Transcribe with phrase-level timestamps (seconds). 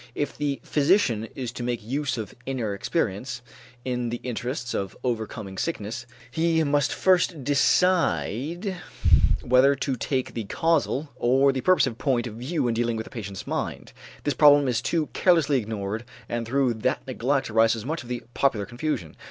[0.15, 3.43] If the physician is to make use of inner experience
[3.85, 8.77] in the interests of overcoming sickness, he must first decide
[9.43, 13.11] whether to take the causal or the purposive point of view in dealing with the
[13.11, 13.93] patient's mind.
[14.23, 18.65] This problem is too carelessly ignored and through that neglect arises much of the popular
[18.65, 19.15] confusion.